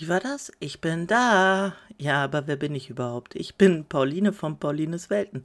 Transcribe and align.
Wie 0.00 0.06
war 0.06 0.20
das? 0.20 0.52
Ich 0.60 0.80
bin 0.80 1.08
da. 1.08 1.74
Ja, 1.98 2.22
aber 2.22 2.46
wer 2.46 2.54
bin 2.54 2.72
ich 2.76 2.88
überhaupt? 2.88 3.34
Ich 3.34 3.56
bin 3.56 3.84
Pauline 3.84 4.32
von 4.32 4.60
Paulines 4.60 5.10
Welten. 5.10 5.42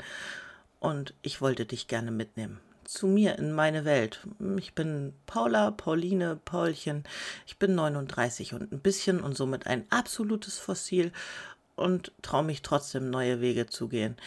Und 0.79 1.15
ich 1.23 1.41
wollte 1.41 1.65
dich 1.65 1.87
gerne 1.87 2.11
mitnehmen. 2.11 2.59
Zu 2.83 3.07
mir 3.07 3.39
in 3.39 3.51
meine 3.51 3.83
Welt. 3.83 4.19
Ich 4.59 4.75
bin 4.75 5.13
Paula, 5.25 5.71
Pauline, 5.71 6.35
Paulchen. 6.45 7.03
Ich 7.47 7.57
bin 7.57 7.73
39 7.73 8.53
und 8.53 8.71
ein 8.71 8.79
bisschen 8.79 9.21
und 9.21 9.35
somit 9.35 9.65
ein 9.65 9.87
absolutes 9.89 10.59
Fossil 10.59 11.11
und 11.75 12.11
traue 12.21 12.43
mich 12.43 12.61
trotzdem 12.61 13.09
neue 13.09 13.41
Wege 13.41 13.65
zu 13.65 13.87
gehen. 13.87 14.17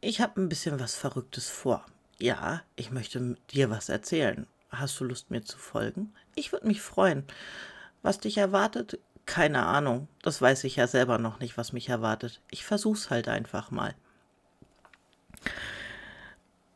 Ich 0.00 0.22
habe 0.22 0.40
ein 0.40 0.48
bisschen 0.48 0.80
was 0.80 0.94
Verrücktes 0.94 1.50
vor. 1.50 1.84
Ja, 2.18 2.62
ich 2.74 2.90
möchte 2.90 3.36
dir 3.50 3.68
was 3.68 3.90
erzählen. 3.90 4.46
Hast 4.70 4.98
du 4.98 5.04
Lust, 5.04 5.30
mir 5.30 5.42
zu 5.42 5.58
folgen? 5.58 6.14
Ich 6.34 6.52
würde 6.52 6.68
mich 6.68 6.80
freuen. 6.80 7.24
Was 8.00 8.18
dich 8.18 8.38
erwartet, 8.38 8.98
keine 9.26 9.66
Ahnung. 9.66 10.08
Das 10.22 10.40
weiß 10.40 10.64
ich 10.64 10.76
ja 10.76 10.86
selber 10.86 11.18
noch 11.18 11.40
nicht, 11.40 11.56
was 11.56 11.72
mich 11.72 11.88
erwartet. 11.88 12.40
Ich 12.50 12.64
versuch's 12.64 13.10
halt 13.10 13.28
einfach 13.28 13.70
mal. 13.70 13.94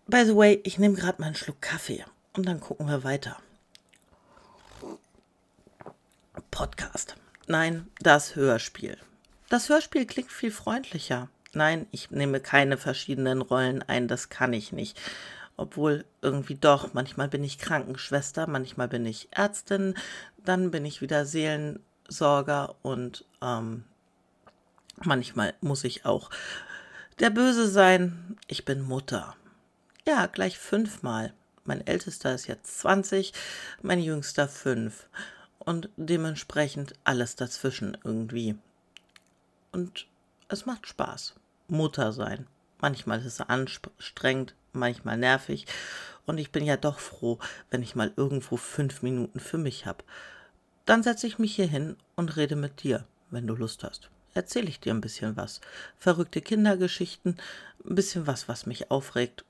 By 0.06 0.24
the 0.24 0.36
way, 0.36 0.60
ich 0.64 0.78
nehme 0.78 0.94
gerade 0.94 1.20
mal 1.20 1.26
einen 1.26 1.34
Schluck 1.34 1.60
Kaffee 1.60 2.04
und 2.34 2.46
dann 2.46 2.60
gucken 2.60 2.88
wir 2.88 3.02
weiter. 3.04 3.36
Podcast. 6.50 7.16
Nein, 7.48 7.88
das 8.00 8.36
Hörspiel. 8.36 8.96
Das 9.48 9.68
Hörspiel 9.68 10.06
klingt 10.06 10.32
viel 10.32 10.50
freundlicher. 10.50 11.28
Nein, 11.52 11.86
ich 11.90 12.10
nehme 12.10 12.40
keine 12.40 12.76
verschiedenen 12.76 13.40
Rollen 13.40 13.82
ein, 13.82 14.08
das 14.08 14.28
kann 14.28 14.52
ich 14.52 14.72
nicht. 14.72 15.00
Obwohl 15.56 16.04
irgendwie 16.20 16.56
doch, 16.56 16.92
manchmal 16.92 17.28
bin 17.28 17.42
ich 17.42 17.58
Krankenschwester, 17.58 18.46
manchmal 18.46 18.88
bin 18.88 19.06
ich 19.06 19.28
Ärztin, 19.30 19.94
dann 20.44 20.70
bin 20.70 20.84
ich 20.84 21.00
wieder 21.00 21.24
Seelen, 21.24 21.80
Sorger 22.08 22.76
und 22.82 23.24
ähm, 23.42 23.84
manchmal 25.02 25.54
muss 25.60 25.84
ich 25.84 26.04
auch 26.04 26.30
der 27.18 27.30
Böse 27.30 27.68
sein. 27.68 28.36
Ich 28.46 28.64
bin 28.64 28.82
Mutter. 28.82 29.36
Ja, 30.06 30.26
gleich 30.26 30.58
fünfmal. 30.58 31.32
Mein 31.64 31.84
ältester 31.86 32.34
ist 32.34 32.46
jetzt 32.46 32.78
20, 32.80 33.32
mein 33.82 34.00
jüngster 34.00 34.48
fünf. 34.48 35.08
Und 35.58 35.88
dementsprechend 35.96 36.94
alles 37.02 37.34
dazwischen 37.34 37.98
irgendwie. 38.04 38.56
Und 39.72 40.06
es 40.48 40.64
macht 40.64 40.86
Spaß. 40.86 41.34
Mutter 41.66 42.12
sein. 42.12 42.46
Manchmal 42.78 43.18
ist 43.18 43.26
es 43.26 43.40
anstrengend, 43.40 44.54
manchmal 44.72 45.16
nervig. 45.16 45.66
Und 46.24 46.38
ich 46.38 46.52
bin 46.52 46.64
ja 46.64 46.76
doch 46.76 46.98
froh, 46.98 47.38
wenn 47.70 47.82
ich 47.82 47.96
mal 47.96 48.12
irgendwo 48.16 48.56
fünf 48.56 49.02
Minuten 49.02 49.40
für 49.40 49.58
mich 49.58 49.86
habe. 49.86 50.04
Dann 50.86 51.02
setze 51.02 51.26
ich 51.26 51.38
mich 51.38 51.56
hier 51.56 51.66
hin 51.66 51.96
und 52.14 52.36
rede 52.36 52.54
mit 52.54 52.84
dir, 52.84 53.04
wenn 53.30 53.46
du 53.46 53.54
Lust 53.54 53.82
hast. 53.82 54.08
Erzähle 54.34 54.68
ich 54.68 54.78
dir 54.78 54.94
ein 54.94 55.00
bisschen 55.00 55.36
was. 55.36 55.60
Verrückte 55.98 56.40
Kindergeschichten, 56.40 57.36
ein 57.84 57.94
bisschen 57.94 58.26
was, 58.26 58.48
was 58.48 58.66
mich 58.66 58.90
aufregt. 58.90 59.44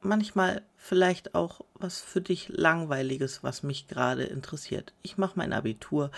Manchmal 0.00 0.62
vielleicht 0.76 1.34
auch 1.34 1.60
was 1.74 2.00
für 2.00 2.22
dich 2.22 2.48
Langweiliges, 2.48 3.42
was 3.42 3.62
mich 3.62 3.86
gerade 3.86 4.24
interessiert. 4.24 4.94
Ich 5.02 5.18
mache 5.18 5.34
mein 5.36 5.52
Abitur, 5.52 6.10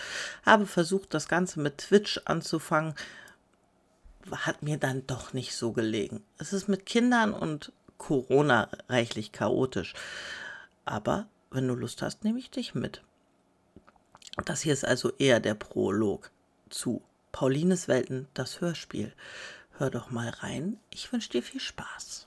habe 0.44 0.66
versucht, 0.66 1.14
das 1.14 1.28
Ganze 1.28 1.60
mit 1.60 1.78
Twitch 1.78 2.20
anzufangen, 2.26 2.94
hat 4.30 4.62
mir 4.62 4.76
dann 4.76 5.06
doch 5.06 5.32
nicht 5.32 5.56
so 5.56 5.72
gelegen. 5.72 6.22
Es 6.38 6.52
ist 6.52 6.68
mit 6.68 6.86
Kindern 6.86 7.32
und 7.32 7.72
Corona 7.98 8.68
reichlich 8.88 9.32
chaotisch. 9.32 9.94
Aber 10.84 11.26
wenn 11.50 11.66
du 11.66 11.74
Lust 11.74 12.02
hast, 12.02 12.22
nehme 12.22 12.38
ich 12.38 12.50
dich 12.50 12.74
mit. 12.74 13.02
Das 14.44 14.62
hier 14.62 14.72
ist 14.72 14.84
also 14.84 15.12
eher 15.18 15.40
der 15.40 15.54
Prolog 15.54 16.30
zu 16.68 17.02
Paulines 17.32 17.88
Welten, 17.88 18.28
das 18.34 18.60
Hörspiel. 18.60 19.12
Hör 19.78 19.90
doch 19.90 20.10
mal 20.10 20.28
rein. 20.28 20.78
Ich 20.90 21.12
wünsche 21.12 21.30
dir 21.30 21.42
viel 21.42 21.60
Spaß. 21.60 22.26